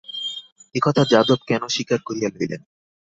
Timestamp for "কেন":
1.47-1.63